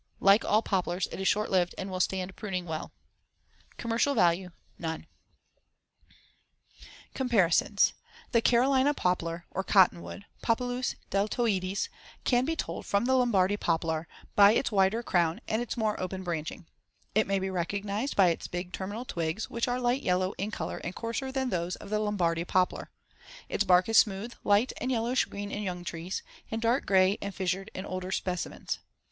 [0.19, 2.91] Like all poplars it is short lived and will stand pruning well.
[3.77, 5.05] Commercial value: None.
[7.13, 7.29] [Illustration: FIG.
[7.29, 7.29] 41.
[7.29, 7.93] Carolina Poplar.] Comparisons:
[8.31, 11.87] The Carolina poplar, or Cottonwood (Populus deltoides)
[12.23, 16.23] can be told from the Lombardy poplar by its wider crown and its more open
[16.23, 16.67] branching, Fig.
[17.13, 17.21] 41.
[17.21, 20.79] It may be recognized by its big terminal twigs, which are light yellow in color
[20.83, 23.27] and coarser than those of the Lombardy poplar, Fig.
[23.37, 23.45] 42.
[23.49, 27.35] Its bark is smooth, light and yellowish green in young trees, and dark gray and
[27.35, 28.79] fissured in older specimens.